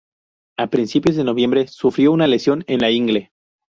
A 0.57 0.65
principios 0.71 1.15
de 1.15 1.23
noviembre 1.23 1.67
sufrió 1.67 2.11
una 2.11 2.25
lesión 2.25 2.63
en 2.65 2.79
la 2.79 2.89
ingle. 2.89 3.31